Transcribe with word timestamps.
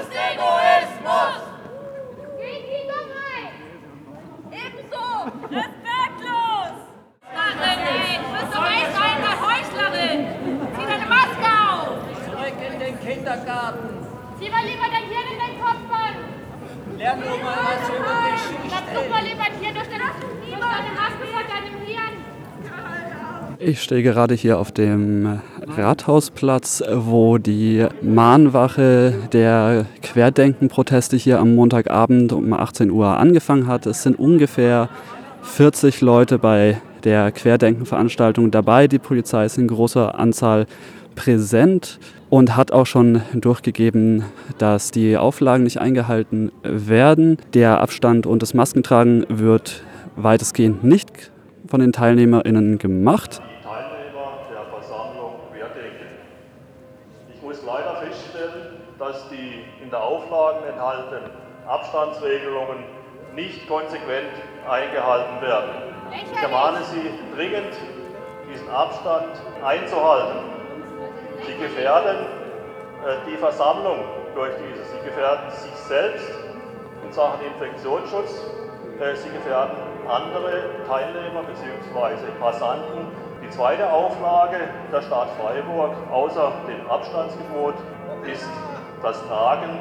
ist 0.00 0.12
Egoismus! 0.12 1.34
Gegen 2.40 2.66
die 2.72 2.84
Dummheit! 2.88 3.52
Ebenso! 4.48 5.06
Respektlos! 5.52 6.74
Nein, 7.34 7.78
du 8.24 8.28
bist 8.32 8.52
doch 8.56 8.68
echt 8.80 8.94
eine 8.96 9.32
Heuchlerin! 9.44 10.18
Zieh 10.74 10.86
deine 10.88 11.06
Maske 11.06 11.50
auf! 11.68 11.88
Zurück 12.24 12.58
in 12.72 12.76
den 12.80 12.96
Kindergarten! 13.00 13.88
Zieh 14.38 14.50
mal 14.50 14.64
lieber 14.64 14.88
dein 14.88 15.06
Hirn 15.12 15.28
in 15.32 15.40
den 15.44 15.54
Kopf 15.60 15.86
an! 15.92 16.14
Lern 16.96 17.20
nur 17.20 17.38
mal 17.38 17.56
was 17.68 17.88
über 17.88 18.16
dich! 18.24 18.44
Dann 18.70 18.84
guck 18.94 19.10
mal 19.10 19.22
lieber 19.22 19.46
hier 19.60 19.72
durch 19.74 19.88
den 19.88 20.00
Kopf! 20.00 20.30
deine 20.60 20.92
Maske 20.94 21.26
vor 21.30 21.42
deinem 21.42 21.76
Hirn! 21.86 22.14
Ich 23.58 23.82
stehe 23.82 24.02
gerade 24.02 24.34
hier 24.34 24.58
auf 24.58 24.72
dem 24.72 25.26
äh, 25.26 25.59
Rathausplatz, 25.76 26.82
wo 26.92 27.38
die 27.38 27.86
Mahnwache 28.02 29.14
der 29.32 29.86
Querdenken-Proteste 30.02 31.16
hier 31.16 31.38
am 31.38 31.54
Montagabend 31.54 32.32
um 32.32 32.52
18 32.52 32.90
Uhr 32.90 33.16
angefangen 33.16 33.66
hat. 33.66 33.86
Es 33.86 34.02
sind 34.02 34.18
ungefähr 34.18 34.88
40 35.42 36.00
Leute 36.00 36.38
bei 36.38 36.80
der 37.04 37.32
Querdenken-Veranstaltung 37.32 38.50
dabei. 38.50 38.88
Die 38.88 38.98
Polizei 38.98 39.44
ist 39.44 39.58
in 39.58 39.68
großer 39.68 40.18
Anzahl 40.18 40.66
präsent 41.14 41.98
und 42.28 42.56
hat 42.56 42.72
auch 42.72 42.86
schon 42.86 43.22
durchgegeben, 43.34 44.24
dass 44.58 44.90
die 44.90 45.16
Auflagen 45.16 45.64
nicht 45.64 45.80
eingehalten 45.80 46.52
werden. 46.62 47.38
Der 47.54 47.80
Abstand 47.80 48.26
und 48.26 48.42
das 48.42 48.54
Maskentragen 48.54 49.26
wird 49.28 49.82
weitestgehend 50.16 50.84
nicht 50.84 51.30
von 51.66 51.80
den 51.80 51.92
TeilnehmerInnen 51.92 52.78
gemacht. 52.78 53.40
Versammlung 54.90 55.34
Querdenken. 55.52 56.18
Ich 57.32 57.40
muss 57.42 57.62
leider 57.64 57.94
feststellen, 58.02 58.82
dass 58.98 59.28
die 59.28 59.64
in 59.80 59.88
der 59.88 60.02
Auflagen 60.02 60.64
enthaltenen 60.64 61.30
Abstandsregelungen 61.64 62.82
nicht 63.36 63.68
konsequent 63.68 64.32
eingehalten 64.68 65.40
werden. 65.40 65.70
Ich 66.10 66.42
ermahne 66.42 66.78
Sie 66.82 67.08
dringend, 67.36 67.72
diesen 68.52 68.68
Abstand 68.68 69.30
einzuhalten. 69.64 70.40
Sie 71.46 71.56
gefährden 71.56 72.26
äh, 73.06 73.30
die 73.30 73.36
Versammlung 73.36 73.98
durch 74.34 74.50
dieses. 74.56 74.90
Sie 74.90 74.98
gefährden 75.04 75.50
sich 75.50 75.74
selbst 75.86 76.32
in 77.04 77.12
Sachen 77.12 77.46
Infektionsschutz. 77.46 78.42
Äh, 78.98 79.14
Sie 79.14 79.30
gefährden 79.30 79.76
andere 80.08 80.64
Teilnehmer 80.88 81.44
bzw. 81.44 82.26
Passanten. 82.40 83.29
Die 83.50 83.56
zweite 83.56 83.92
Auflage 83.92 84.58
der 84.92 85.02
Stadt 85.02 85.26
Freiburg 85.30 85.90
außer 86.12 86.52
dem 86.68 86.88
Abstandsgebot 86.88 87.74
ist 88.24 88.48
das 89.02 89.20
Tragen 89.26 89.76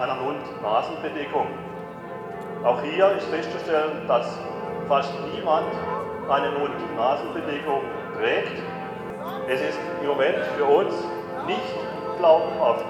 einer 0.00 0.14
Mund-Nasen-Bedeckung. 0.14 1.46
Auch 2.64 2.80
hier 2.80 3.10
ist 3.10 3.26
festzustellen, 3.26 4.08
dass 4.08 4.38
fast 4.88 5.12
niemand 5.34 5.66
eine 6.30 6.58
Mund-Nasen-Bedeckung 6.58 7.82
trägt. 8.18 8.62
Es 9.46 9.60
ist 9.60 9.78
im 10.00 10.08
Moment 10.08 10.38
für 10.56 10.64
uns 10.64 10.94
nicht 11.46 11.76
glaubhaft, 12.18 12.86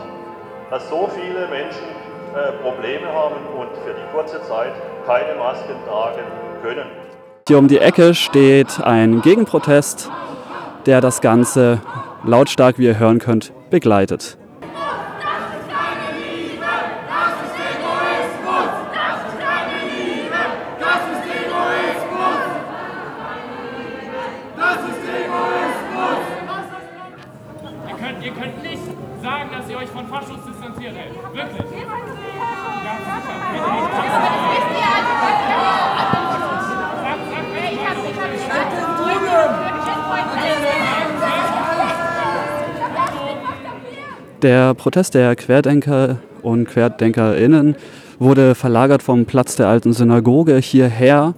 dass 0.70 0.88
so 0.88 1.08
viele 1.08 1.48
Menschen 1.48 1.88
äh, 2.36 2.52
Probleme 2.62 3.12
haben 3.12 3.44
und 3.58 3.76
für 3.78 3.92
die 3.92 4.12
kurze 4.14 4.40
Zeit 4.42 4.72
keine 5.04 5.34
Masken 5.34 5.74
tragen 5.84 6.22
können. 6.62 7.11
Hier 7.52 7.58
um 7.58 7.68
die 7.68 7.80
Ecke 7.80 8.14
steht 8.14 8.80
ein 8.80 9.20
Gegenprotest, 9.20 10.10
der 10.86 11.02
das 11.02 11.20
Ganze 11.20 11.82
lautstark, 12.24 12.78
wie 12.78 12.86
ihr 12.86 12.98
hören 12.98 13.18
könnt, 13.18 13.52
begleitet. 13.68 14.38
Ihr 28.22 28.32
könnt, 28.32 28.62
nicht 28.62 28.82
sagen, 29.22 29.50
dass 29.54 29.68
ihr 29.68 29.76
euch 29.76 29.90
von 29.90 30.06
Faschos 30.06 30.38
distanziert. 30.46 30.94
Wirklich. 31.34 31.66
Ja, 33.54 34.61
Der 44.42 44.74
Protest 44.74 45.14
der 45.14 45.36
Querdenker 45.36 46.18
und 46.42 46.68
Querdenkerinnen 46.68 47.76
wurde 48.18 48.56
verlagert 48.56 49.00
vom 49.00 49.24
Platz 49.24 49.54
der 49.54 49.68
alten 49.68 49.92
Synagoge 49.92 50.56
hierher, 50.56 51.34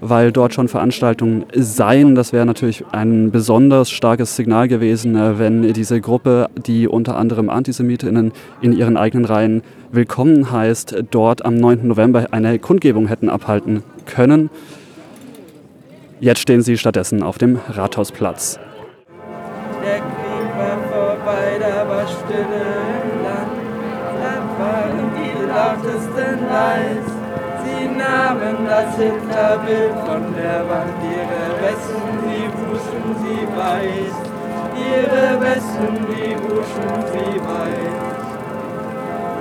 weil 0.00 0.32
dort 0.32 0.54
schon 0.54 0.68
Veranstaltungen 0.68 1.44
seien. 1.54 2.14
Das 2.14 2.32
wäre 2.32 2.46
natürlich 2.46 2.82
ein 2.92 3.30
besonders 3.30 3.90
starkes 3.90 4.36
Signal 4.36 4.68
gewesen, 4.68 5.16
äh, 5.16 5.38
wenn 5.38 5.70
diese 5.74 6.00
Gruppe, 6.00 6.48
die 6.66 6.88
unter 6.88 7.18
anderem 7.18 7.50
Antisemitinnen 7.50 8.32
in 8.62 8.72
ihren 8.72 8.96
eigenen 8.96 9.26
Reihen 9.26 9.62
willkommen 9.92 10.50
heißt, 10.50 11.04
dort 11.10 11.44
am 11.44 11.56
9. 11.56 11.86
November 11.86 12.28
eine 12.30 12.58
Kundgebung 12.58 13.06
hätten 13.08 13.28
abhalten 13.28 13.82
können. 14.06 14.48
Jetzt 16.20 16.40
stehen 16.40 16.62
sie 16.62 16.78
stattdessen 16.78 17.22
auf 17.22 17.36
dem 17.36 17.58
Rathausplatz. 17.68 18.58
Der 19.84 20.35
Krieg 21.36 21.88
war 21.88 22.06
Stille 22.06 22.64
im 22.96 23.22
Land. 23.24 23.56
Da 24.22 24.34
waren 24.58 25.10
die 25.16 25.36
lautesten 25.44 26.48
Leis. 26.48 27.06
Sie 27.62 27.86
nahmen 27.88 28.56
das 28.66 28.96
Hitlerbild 28.96 29.96
von 30.06 30.22
der 30.34 30.60
Wand. 30.68 30.96
Ihre 31.02 31.44
Westen, 31.62 32.08
sie 32.24 32.46
wuschen, 32.56 33.04
sie 33.22 33.42
weiß. 33.60 34.16
Ihre 34.92 35.40
Westen, 35.40 35.94
die 36.08 36.34
wuschen, 36.42 36.94
sie 37.12 37.36
weiß. 37.50 38.16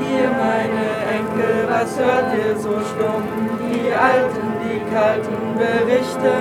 Ihr 0.02 0.30
meine 0.30 0.88
Enkel, 1.18 1.56
was 1.70 1.98
hört 1.98 2.30
ihr 2.36 2.56
so 2.58 2.74
stumm? 2.92 3.24
Die 3.72 3.92
alten, 3.94 4.48
die 4.64 4.80
kalten 4.94 5.58
Berichte. 5.58 6.34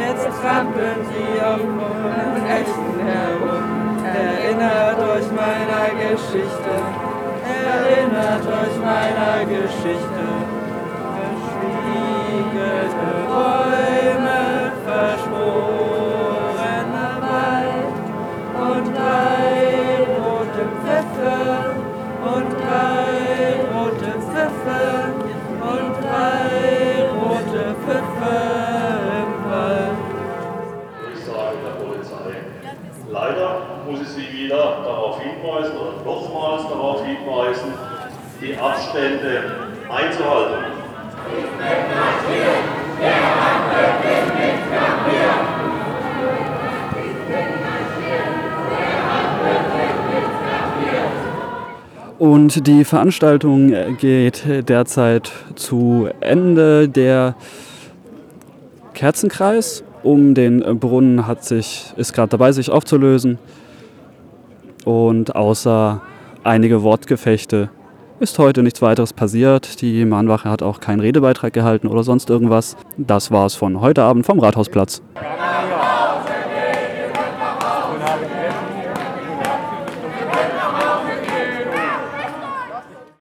Jetzt 0.00 0.28
trampeln 0.40 1.00
sie 1.10 1.44
auf 1.44 1.60
unseren 1.60 2.46
Echten 2.46 3.06
herum. 3.06 3.89
Erinnert 4.14 4.98
euch 4.98 5.30
meiner 5.30 5.88
Geschichte. 5.94 6.72
Erinnert 7.46 8.46
euch 8.46 8.76
meiner 8.82 9.44
Geschichte. 9.44 10.24
Verschwiegene 11.60 12.80
Räume, 13.30 14.42
verschworener 14.84 15.54
Wald 17.22 17.94
und 18.68 18.84
drei 18.96 19.52
rote 20.18 20.64
Pfeffer 20.82 21.48
und 22.34 22.48
drei 22.60 23.12
rote 23.72 24.12
Pfeffer 24.20 25.19
Leider 33.12 33.62
muss 33.90 34.00
ich 34.02 34.08
Sie 34.08 34.32
wieder 34.32 34.82
darauf 34.84 35.20
hinweisen 35.20 35.72
oder 35.76 35.92
nochmals 36.04 36.62
darauf 36.68 37.04
hinweisen, 37.04 37.72
die 38.40 38.56
Abstände 38.56 39.42
einzuhalten. 39.88 40.64
Und 52.20 52.66
die 52.68 52.84
Veranstaltung 52.84 53.74
geht 53.98 54.44
derzeit 54.68 55.32
zu 55.56 56.08
Ende. 56.20 56.88
Der 56.88 57.34
Kerzenkreis 58.94 59.82
um 60.02 60.34
den 60.34 60.60
Brunnen 60.78 61.26
hat 61.26 61.44
sich, 61.44 61.92
ist 61.96 62.12
gerade 62.12 62.30
dabei, 62.30 62.52
sich 62.52 62.70
aufzulösen. 62.70 63.38
Und 64.84 65.36
außer 65.36 66.00
einige 66.42 66.82
Wortgefechte 66.82 67.70
ist 68.18 68.38
heute 68.38 68.62
nichts 68.62 68.82
weiteres 68.82 69.12
passiert. 69.12 69.80
Die 69.80 70.04
Mahnwache 70.04 70.50
hat 70.50 70.62
auch 70.62 70.80
keinen 70.80 71.00
Redebeitrag 71.00 71.52
gehalten 71.52 71.86
oder 71.86 72.02
sonst 72.02 72.30
irgendwas. 72.30 72.76
Das 72.96 73.30
war's 73.30 73.54
von 73.54 73.80
heute 73.80 74.02
Abend 74.02 74.26
vom 74.26 74.38
Rathausplatz. 74.38 75.02
ja, 75.16 75.79